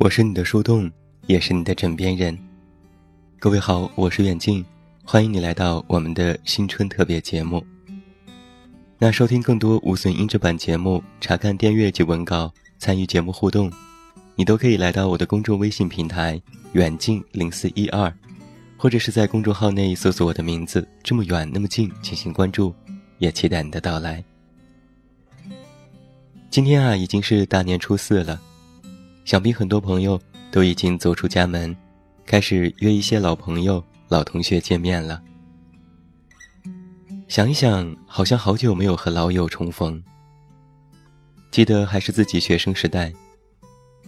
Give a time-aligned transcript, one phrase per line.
[0.00, 0.90] 我是你的树洞，
[1.26, 2.36] 也是你的枕边人。
[3.38, 4.64] 各位好，我是远近，
[5.04, 7.62] 欢迎你来到我们的新春特别节目。
[8.96, 13.70] 那收听更多无损音质版节目，查看电阅及文稿，参与节目互动，
[14.36, 16.40] 你都可以来到我的公众微信平台
[16.72, 18.10] 远近零四一二，
[18.78, 22.74] 或者是在公众号内搜索我的名字这么远那么近进行关注，
[23.18, 24.24] 也期待你的到来。
[26.48, 28.40] 今天啊，已经是大年初四了。
[29.30, 30.20] 想必很多朋友
[30.50, 31.76] 都已经走出家门，
[32.26, 35.22] 开始约一些老朋友、老同学见面了。
[37.28, 40.02] 想一想，好像好久没有和老友重逢。
[41.52, 43.12] 记得还是自己学生时代，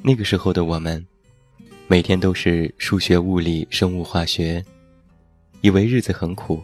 [0.00, 1.06] 那个时候的我们，
[1.86, 4.64] 每天都是数学、物理、生物、化学，
[5.60, 6.62] 以为日子很苦，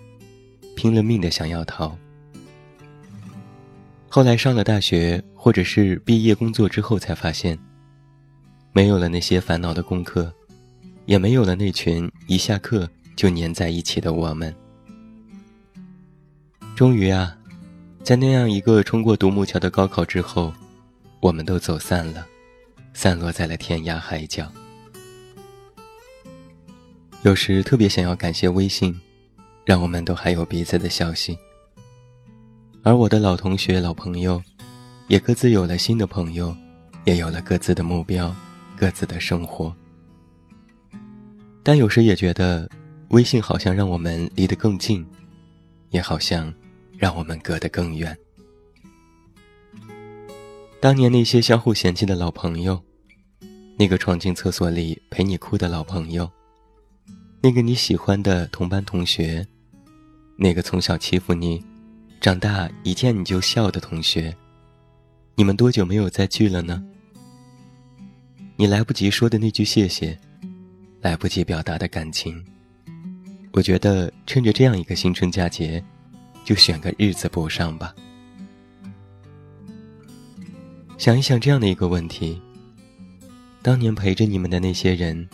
[0.74, 1.94] 拼了命的想要逃。
[4.08, 7.58] 后来上了大学，或者是毕业工作之后，才发现。
[8.76, 10.30] 没有了那些烦恼的功课，
[11.06, 14.54] 也没有了那群一下课就粘在一起的我们。
[16.74, 17.34] 终于啊，
[18.04, 20.52] 在那样一个冲过独木桥的高考之后，
[21.20, 22.26] 我们都走散了，
[22.92, 24.52] 散落在了天涯海角。
[27.22, 28.94] 有时特别想要感谢微信，
[29.64, 31.34] 让我们都还有彼此的消息。
[32.82, 34.38] 而我的老同学、老朋友，
[35.08, 36.54] 也各自有了新的朋友，
[37.06, 38.36] 也有了各自的目标。
[38.76, 39.74] 各自的生活，
[41.62, 42.68] 但有时也觉得，
[43.08, 45.04] 微信好像让我们离得更近，
[45.90, 46.52] 也好像
[46.98, 48.16] 让我们隔得更远。
[50.78, 52.80] 当年那些相互嫌弃的老朋友，
[53.78, 56.30] 那个闯进厕所里陪你哭的老朋友，
[57.40, 59.44] 那个你喜欢的同班同学，
[60.36, 61.64] 那个从小欺负你，
[62.20, 64.36] 长大一见你就笑的同学，
[65.34, 66.84] 你们多久没有再聚了呢？
[68.58, 70.18] 你来不及说的那句谢谢，
[71.02, 72.42] 来不及表达的感情，
[73.52, 75.84] 我觉得趁着这样一个新春佳节，
[76.42, 77.94] 就选个日子补上吧。
[80.96, 82.40] 想一想这样的一个问题：
[83.60, 85.28] 当年陪着你们的那些人，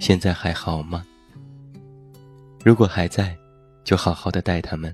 [0.00, 1.06] 现在还好吗？
[2.64, 3.36] 如果还在，
[3.84, 4.92] 就好好的待他们，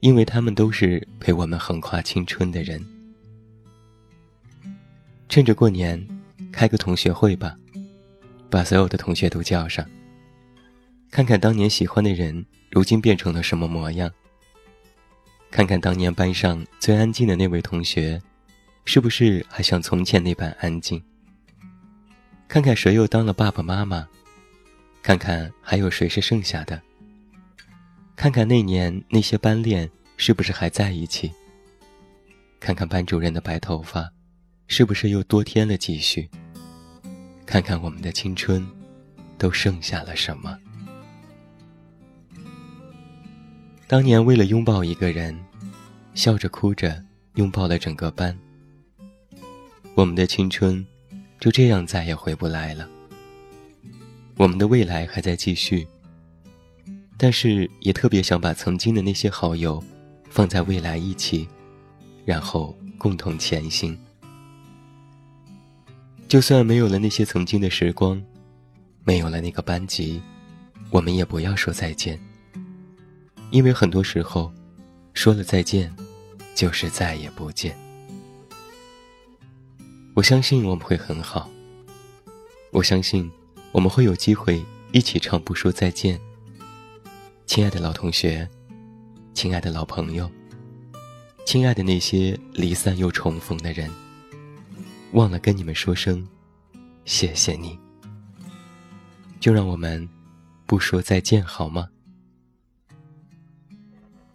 [0.00, 2.82] 因为他们都是陪我们横跨青春的人。
[5.28, 6.02] 趁着过年。
[6.54, 7.56] 开个同学会吧，
[8.48, 9.84] 把所有的同学都叫上，
[11.10, 14.08] 看看当年喜欢的人如今变成了什么模样。
[15.50, 18.22] 看看当年班上最安静的那位同学，
[18.84, 21.02] 是不是还像从前那般安静？
[22.46, 24.06] 看看谁又当了爸爸妈妈，
[25.02, 26.80] 看看还有谁是剩下的。
[28.14, 31.32] 看看那年那些班恋是不是还在一起？
[32.60, 34.08] 看看班主任的白头发，
[34.68, 36.30] 是不是又多添了几许？
[37.46, 38.66] 看看我们的青春，
[39.38, 40.58] 都剩下了什么？
[43.86, 45.38] 当年为了拥抱一个人，
[46.14, 47.02] 笑着哭着
[47.34, 48.36] 拥抱了整个班。
[49.94, 50.84] 我们的青春
[51.38, 52.88] 就这样再也回不来了。
[54.36, 55.86] 我们的未来还在继续，
[57.16, 59.80] 但是也特别想把曾经的那些好友
[60.28, 61.46] 放在未来一起，
[62.24, 63.96] 然后共同前行。
[66.34, 68.20] 就算没有了那些曾经的时光，
[69.04, 70.20] 没有了那个班级，
[70.90, 72.18] 我们也不要说再见。
[73.52, 74.52] 因为很多时候，
[75.12, 75.94] 说了再见，
[76.52, 77.78] 就是再也不见。
[80.14, 81.48] 我相信我们会很好。
[82.72, 83.30] 我相信
[83.70, 86.18] 我们会有机会一起唱《不说再见》。
[87.46, 88.50] 亲爱的老同学，
[89.34, 90.28] 亲爱的老朋友，
[91.46, 93.88] 亲爱的那些离散又重逢的人。
[95.14, 96.26] 忘了跟你们说声，
[97.04, 97.78] 谢谢你。
[99.38, 100.08] 就让我们
[100.66, 101.88] 不说再见好吗？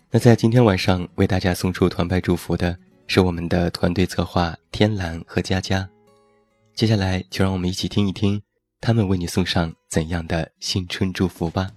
[0.09, 2.77] 那在今天晚上为大家送出团拜祝福的
[3.07, 5.87] 是我们的团队策划天蓝和佳佳。
[6.73, 8.41] 接下来就让我们一起听一听
[8.79, 11.69] 他们为你送上怎样的新春祝福吧。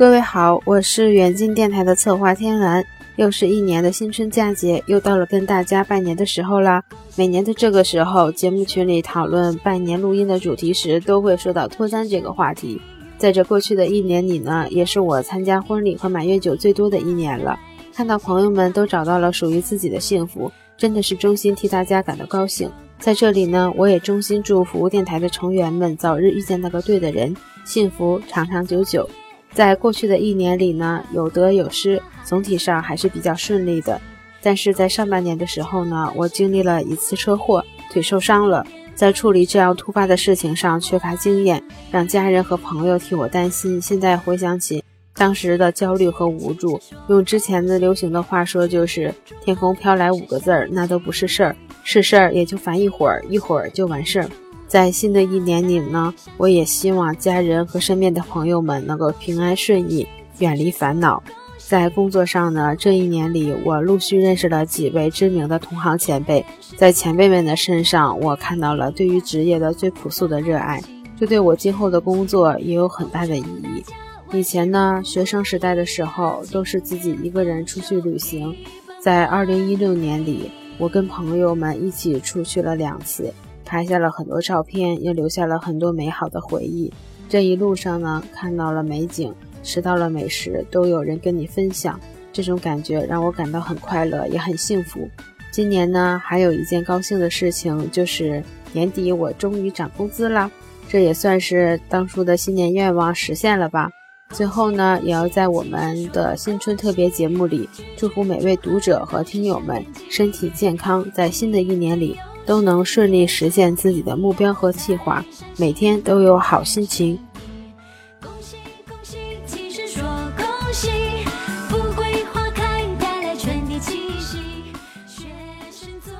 [0.00, 2.82] 各位好，我是远近电台的策划天蓝。
[3.16, 6.82] 又是一年的新春佳节，又到了跟大家拜年的时候啦。
[7.16, 12.80] 每年的这个时候，节目群里讨论拜年录音的主题时，都会说到脱单这个话题。
[13.18, 17.60] 在这过去的一年里呢，也是我参加婚礼和满月酒最多的一年了。
[17.94, 22.70] 看到朋友们都找到了属于自己的幸福，真的是衷心替大家感到高兴。
[22.98, 27.36] 在这里呢，我也衷心祝福电台的成员们早日遇见那个对的人，
[27.66, 29.06] 幸福长长久久。
[29.52, 34.00] 在过去的一年里呢，有得有失，总体上还是比较顺利的。
[34.42, 38.66] 但是在上半年的时候呢，我经历了一次车祸，腿受伤了。
[38.94, 43.80] 在处理这样突发的事情上缺乏经验，让家人和朋友替我担心。
[43.80, 54.28] 现在回想起当时的焦虑和无助，用之前的流行的话说，就是“天空飘来五个字儿”，那都不是事儿，是事儿也就烦一会儿，一会儿就完事儿。
[54.70, 60.06] 在新的一年里呢，我也希望家人和身边的朋友们能够平安顺意，
[60.38, 61.20] 远离烦恼。
[61.58, 66.46] 在工作上呢，这一年里，我陆续认识了几位知名的同行前辈。
[66.76, 70.80] 在前辈们的身上，我看到了对于职业的最朴素的热爱，
[71.18, 73.84] 这对我今后的工作也有很大的意义。
[74.32, 78.54] 以前呢，学生时代的时候，都是自己一个人出去旅行。
[79.00, 83.34] 在二零一六年里，我跟朋友们一起出去了两次，
[83.70, 86.92] 拍下了很多照片，也留下了很多美好的回忆。
[87.28, 89.32] 这一路上呢，看到了美景。
[89.62, 92.00] 吃到了美食，都有人跟你分享，
[92.32, 95.06] 这种感觉让我感到很快乐，也很幸福。
[95.52, 100.50] 今年呢，还有一件高兴的事情，就是年底我终于涨工资了，
[100.88, 103.90] 这也算是当初的新年愿望实现了吧。
[104.30, 107.68] 最后呢，也要在我们的新春特别节目里，
[107.98, 112.16] 祝福每位读者和听友们身体健康，在新的一年里
[112.46, 115.24] 都能顺利实现自己的目标和计划，
[115.56, 117.18] 每天都有好心情。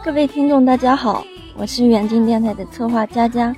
[0.02, 1.24] 各位听众，大家好，
[1.56, 3.54] 我是远近电台的策划佳佳。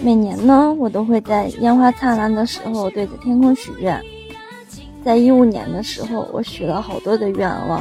[0.00, 4.00] 每年呢，我都会在烟花灿烂的时候对着天空许愿。
[5.04, 7.80] 在一五年的时候，我许了好多的愿望。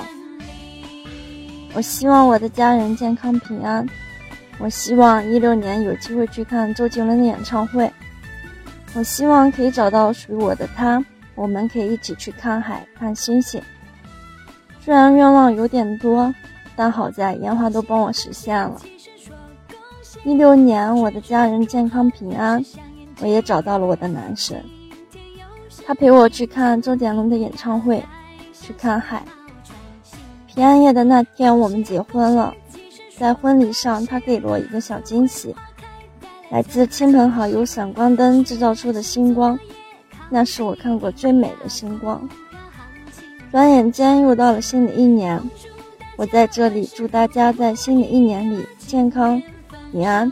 [1.74, 3.88] 我希望我的家人健康平安。
[4.60, 7.92] 我希望一六年有机会去看周杰伦的演唱会。
[8.94, 11.04] 我希望可以找到属于我的他，
[11.36, 13.62] 我们可以一起去看海、看星星。
[14.80, 16.34] 虽然愿望有点多。
[16.74, 18.82] 但好在烟花都帮我实现了。
[20.24, 22.64] 一六年，我的家人健康平安，
[23.20, 24.64] 我也找到了我的男神。
[25.86, 28.04] 他陪我去看周杰伦的演唱会，
[28.54, 29.22] 去看海。
[30.54, 32.54] 平安夜的那天，我们结婚了。
[33.18, 35.56] 在婚礼上，他给了我一个小惊喜，
[36.50, 39.58] 来自亲朋好友闪光灯制造出的星光，
[40.30, 42.28] 那是我看过最美的星光。
[43.50, 45.42] 转眼间又到了新的一年。
[46.18, 49.42] 我在这里祝大家在新的一年里健康
[49.94, 50.30] 平安，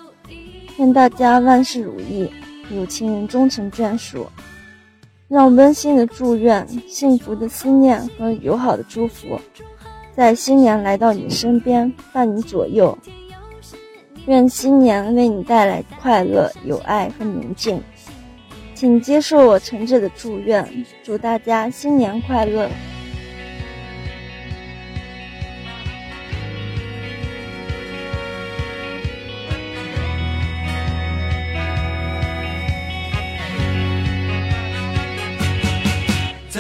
[0.78, 2.30] 愿大家万事如意，
[2.70, 4.28] 有情人终成眷属。
[5.30, 9.40] 让温馨的祝愿、幸福的思念和友好的祝福，
[10.20, 12.98] 在新年来到你身边，伴你左右。
[14.26, 17.82] 愿新年为你带来快乐、有爱和宁静。
[18.76, 22.70] 请接受我诚挚的祝愿，祝大家新年快乐。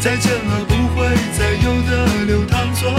[0.00, 2.96] 再见了，不会再有的流淌作业。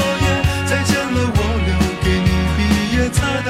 [0.67, 1.71] 再见了，我留
[2.03, 2.59] 给你毕
[2.95, 3.49] 业册的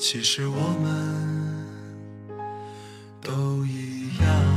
[0.00, 1.66] 其实我们
[3.20, 4.49] 都一样。